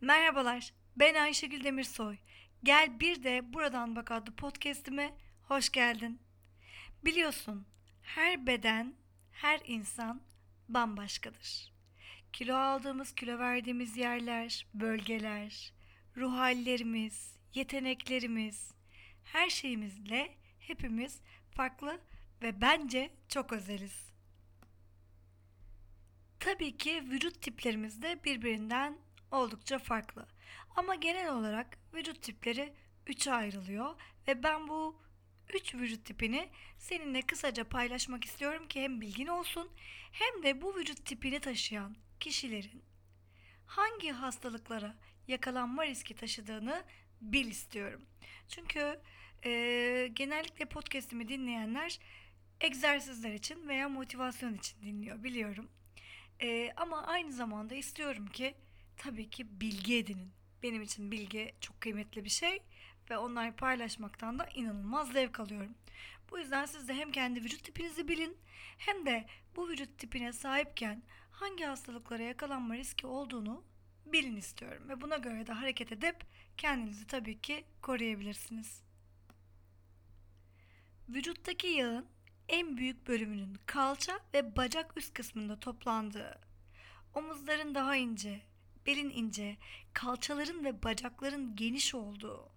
[0.00, 2.16] Merhabalar, ben Ayşegül Demirsoy.
[2.64, 6.20] Gel bir de Buradan Bak adlı podcastime hoş geldin.
[7.04, 7.66] Biliyorsun,
[8.02, 8.94] her beden,
[9.32, 10.22] her insan
[10.68, 11.72] bambaşkadır.
[12.32, 15.72] Kilo aldığımız, kilo verdiğimiz yerler, bölgeler,
[16.16, 18.74] ruh hallerimiz, yeteneklerimiz,
[19.24, 21.20] her şeyimizle hepimiz
[21.56, 22.00] farklı
[22.42, 24.10] ve bence çok özeliz.
[26.40, 28.98] Tabii ki vücut tiplerimiz de birbirinden
[29.30, 30.26] oldukça farklı.
[30.76, 32.72] Ama genel olarak vücut tipleri
[33.06, 33.94] üçe ayrılıyor
[34.28, 35.02] ve ben bu
[35.54, 36.48] üç vücut tipini
[36.78, 39.70] seninle kısaca paylaşmak istiyorum ki hem bilgin olsun
[40.12, 42.82] hem de bu vücut tipini taşıyan kişilerin
[43.66, 44.94] hangi hastalıklara
[45.28, 46.84] yakalanma riski taşıdığını
[47.20, 48.02] bil istiyorum.
[48.48, 49.00] Çünkü
[49.44, 51.98] e, genellikle podcast'imi dinleyenler
[52.60, 55.70] egzersizler için veya motivasyon için dinliyor biliyorum.
[56.42, 58.54] E, ama aynı zamanda istiyorum ki
[59.00, 60.32] tabii ki bilgi edinin.
[60.62, 62.62] Benim için bilgi çok kıymetli bir şey
[63.10, 65.74] ve onları paylaşmaktan da inanılmaz zevk alıyorum.
[66.30, 68.36] Bu yüzden siz de hem kendi vücut tipinizi bilin
[68.78, 69.26] hem de
[69.56, 73.64] bu vücut tipine sahipken hangi hastalıklara yakalanma riski olduğunu
[74.06, 76.16] bilin istiyorum ve buna göre de hareket edip
[76.56, 78.82] kendinizi tabii ki koruyabilirsiniz.
[81.08, 82.06] Vücuttaki yağın
[82.48, 86.40] en büyük bölümünün kalça ve bacak üst kısmında toplandığı,
[87.14, 88.49] omuzların daha ince,
[88.86, 89.56] belin ince,
[89.92, 92.48] kalçaların ve bacakların geniş olduğu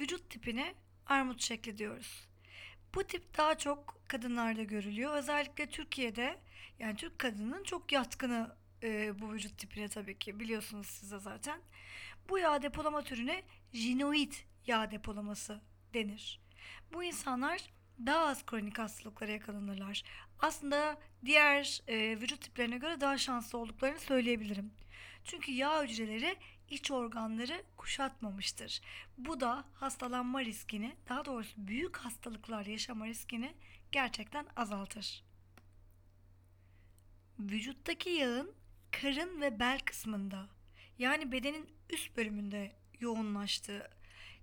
[0.00, 0.74] vücut tipine
[1.06, 2.28] armut şekli diyoruz.
[2.94, 5.14] Bu tip daha çok kadınlarda görülüyor.
[5.14, 6.40] Özellikle Türkiye'de
[6.78, 11.60] yani Türk kadının çok yatkını e, bu vücut tipine tabii ki biliyorsunuz size zaten.
[12.28, 14.32] Bu yağ depolama türüne jinoid
[14.66, 15.60] yağ depolaması
[15.94, 16.40] denir.
[16.92, 17.70] Bu insanlar
[18.06, 20.02] daha az kronik hastalıklara yakalanırlar.
[20.38, 24.72] Aslında diğer e, vücut tiplerine göre daha şanslı olduklarını söyleyebilirim.
[25.24, 26.36] Çünkü yağ hücreleri
[26.70, 28.80] iç organları kuşatmamıştır.
[29.18, 33.54] Bu da hastalanma riskini, daha doğrusu büyük hastalıklar yaşama riskini
[33.92, 35.24] gerçekten azaltır.
[37.38, 38.54] Vücuttaki yağın
[38.90, 40.48] karın ve bel kısmında
[40.98, 43.90] yani bedenin üst bölümünde yoğunlaştığı,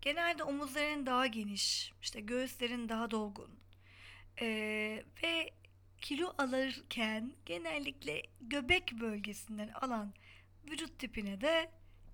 [0.00, 3.60] genelde omuzların daha geniş, işte göğüslerin daha dolgun
[4.40, 5.50] ee, ve
[6.00, 10.14] kilo alırken genellikle göbek bölgesinden alan
[10.70, 11.70] vücut tipine de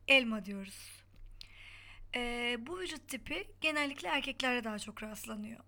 [0.08, 1.02] elma diyoruz.
[2.14, 5.60] Ee, bu vücut tipi genellikle erkeklerde daha çok rastlanıyor.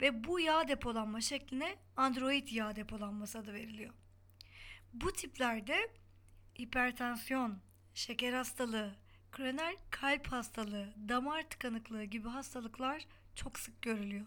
[0.00, 3.94] Ve bu yağ depolanma şekline android yağ depolanması adı veriliyor.
[4.92, 5.90] Bu tiplerde
[6.58, 7.58] hipertansiyon,
[7.94, 8.96] şeker hastalığı,
[9.32, 14.26] kroner kalp hastalığı, damar tıkanıklığı gibi hastalıklar çok sık görülüyor.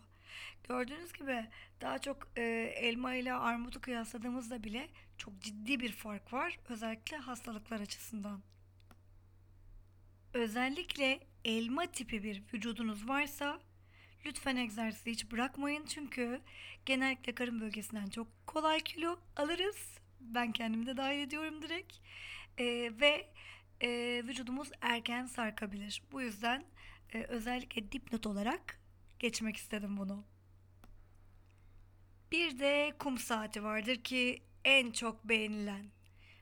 [0.70, 1.46] Gördüğünüz gibi
[1.82, 2.42] daha çok e,
[2.76, 8.42] elma ile armudu kıyasladığımızda bile çok ciddi bir fark var özellikle hastalıklar açısından.
[10.34, 13.60] Özellikle elma tipi bir vücudunuz varsa
[14.26, 16.42] lütfen egzersizi hiç bırakmayın çünkü
[16.86, 19.98] genellikle karın bölgesinden çok kolay kilo alırız.
[20.20, 21.94] Ben kendimi de dahil ediyorum direkt.
[22.58, 23.28] Ee, ve
[23.84, 26.02] e, vücudumuz erken sarkabilir.
[26.12, 26.66] Bu yüzden
[27.14, 28.80] e, özellikle dipnot olarak
[29.20, 30.26] geçmek istedim bunu.
[32.32, 35.86] Bir de kum saati vardır ki en çok beğenilen.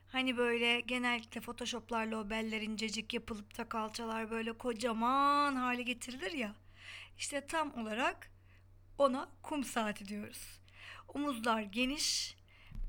[0.08, 6.54] Hani böyle genellikle photoshoplarla o beller incecik yapılıp da kalçalar böyle kocaman hale getirilir ya.
[7.18, 8.30] İşte tam olarak
[8.98, 10.60] ona kum saati diyoruz.
[11.08, 12.36] Omuzlar geniş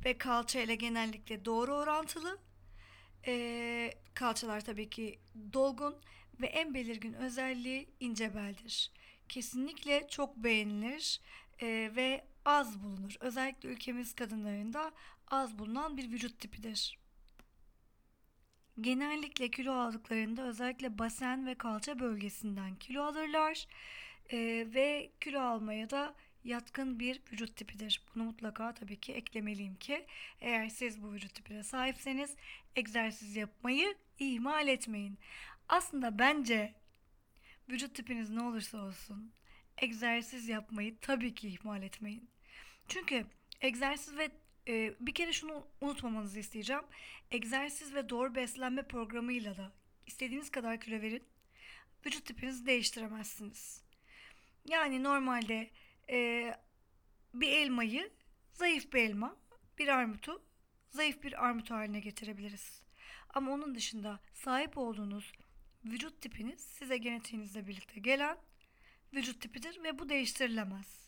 [0.06, 2.40] ve kalça ile genellikle doğru orantılı.
[3.28, 5.20] Ee, kalçalar tabii ki
[5.54, 5.96] dolgun
[6.42, 8.92] ve en belirgin özelliği ince beldir.
[9.30, 11.22] Kesinlikle çok beğenilir
[11.62, 13.16] e, ve az bulunur.
[13.20, 14.92] Özellikle ülkemiz kadınlarında
[15.28, 17.00] az bulunan bir vücut tipidir.
[18.82, 23.68] Genellikle kilo aldıklarında özellikle basen ve kalça bölgesinden kilo alırlar
[24.32, 24.38] e,
[24.74, 28.02] ve kilo almaya da yatkın bir vücut tipidir.
[28.16, 30.06] Bunu mutlaka tabii ki eklemeliyim ki
[30.42, 32.36] eğer siz bu vücut tipine sahipseniz
[32.76, 35.18] egzersiz yapmayı ihmal etmeyin.
[35.70, 36.74] Aslında bence
[37.70, 39.32] vücut tipiniz ne olursa olsun
[39.78, 42.30] egzersiz yapmayı tabii ki ihmal etmeyin.
[42.88, 43.26] Çünkü
[43.62, 44.32] egzersiz ve
[44.68, 46.84] e, bir kere şunu unutmamanızı isteyeceğim.
[47.32, 49.72] Egzersiz ve doğru beslenme programıyla da
[50.08, 51.24] istediğiniz kadar kilo verin.
[52.06, 53.84] Vücut tipinizi değiştiremezsiniz.
[54.66, 55.70] Yani normalde
[56.10, 56.52] e,
[57.34, 58.12] bir elmayı
[58.54, 59.36] zayıf bir elma,
[59.78, 60.44] bir armutu
[60.90, 62.82] zayıf bir armut haline getirebiliriz.
[63.30, 65.32] Ama onun dışında sahip olduğunuz
[65.86, 68.38] vücut tipiniz size genetiğinizle birlikte gelen
[69.14, 71.04] vücut tipidir ve bu değiştirilemez.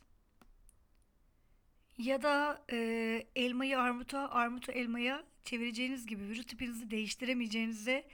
[1.98, 2.78] Ya da e,
[3.36, 8.08] elmayı armuta, armutu elmaya çevireceğiniz gibi vücut tipinizi değiştiremeyeceğinize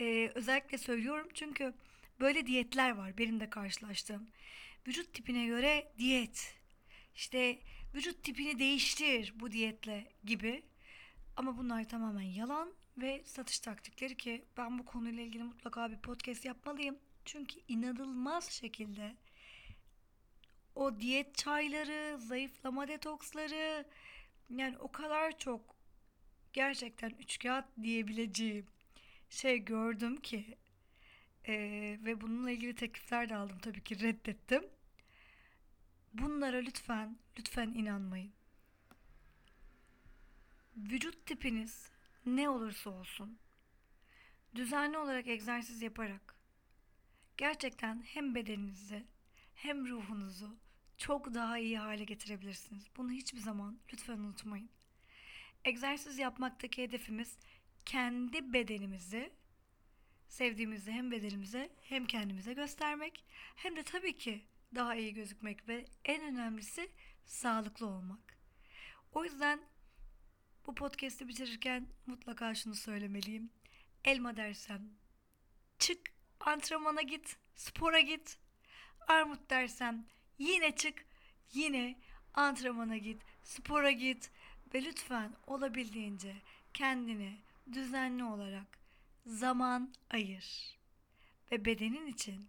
[0.00, 1.74] e, özellikle söylüyorum çünkü
[2.20, 4.28] böyle diyetler var benim de karşılaştığım.
[4.86, 6.54] Vücut tipine göre diyet.
[7.14, 7.58] İşte
[7.94, 10.62] vücut tipini değiştir bu diyetle gibi.
[11.36, 16.44] Ama bunlar tamamen yalan ve satış taktikleri ki ben bu konuyla ilgili mutlaka bir podcast
[16.44, 16.98] yapmalıyım.
[17.24, 19.16] Çünkü inanılmaz şekilde
[20.74, 23.84] o diyet çayları, zayıflama detoksları
[24.50, 25.76] yani o kadar çok
[26.52, 28.66] gerçekten üçkağıt diyebileceğim
[29.30, 30.58] şey gördüm ki
[31.50, 34.64] e, ve bununla ilgili teklifler de aldım tabii ki reddettim.
[36.14, 38.32] Bunlara lütfen lütfen inanmayın.
[40.76, 41.90] Vücut tipiniz
[42.26, 43.38] ne olursa olsun
[44.54, 46.34] düzenli olarak egzersiz yaparak
[47.36, 49.06] gerçekten hem bedeninizi
[49.54, 50.56] hem ruhunuzu
[50.96, 52.84] çok daha iyi hale getirebilirsiniz.
[52.96, 54.70] Bunu hiçbir zaman lütfen unutmayın.
[55.64, 57.38] Egzersiz yapmaktaki hedefimiz
[57.84, 59.32] kendi bedenimizi
[60.30, 63.24] sevdiğimizi hem bedenimize hem kendimize göstermek
[63.56, 64.44] hem de tabii ki
[64.74, 66.90] daha iyi gözükmek ve en önemlisi
[67.26, 68.38] sağlıklı olmak.
[69.12, 69.60] O yüzden
[70.66, 73.50] bu podcast'i bitirirken mutlaka şunu söylemeliyim.
[74.04, 74.90] Elma dersem
[75.78, 76.00] çık
[76.40, 78.38] antrenmana git, spora git.
[79.08, 80.06] Armut dersem
[80.38, 81.06] yine çık,
[81.52, 81.98] yine
[82.34, 84.30] antrenmana git, spora git
[84.74, 86.36] ve lütfen olabildiğince
[86.74, 87.38] kendini
[87.72, 88.79] düzenli olarak
[89.30, 90.78] zaman ayır.
[91.52, 92.48] Ve bedenin için,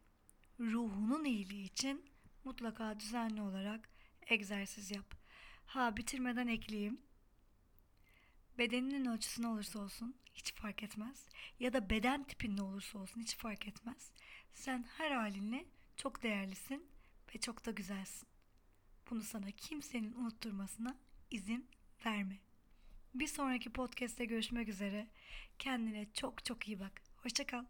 [0.60, 2.06] ruhunun iyiliği için
[2.44, 3.90] mutlaka düzenli olarak
[4.28, 5.16] egzersiz yap.
[5.66, 7.02] Ha bitirmeden ekleyeyim.
[8.58, 11.30] Bedeninin ölçüsü ne olursa olsun hiç fark etmez.
[11.60, 14.12] Ya da beden tipin ne olursa olsun hiç fark etmez.
[14.54, 15.66] Sen her halinle
[15.98, 16.86] çok değerlisin
[17.36, 18.28] ve çok da güzelsin.
[19.10, 20.98] Bunu sana kimsenin unutturmasına
[21.32, 21.68] izin
[22.06, 22.40] verme.
[23.14, 25.08] Bir sonraki podcast'te görüşmek üzere.
[25.60, 27.02] Kendine çok çok iyi bak.
[27.18, 27.66] Hoşçakal.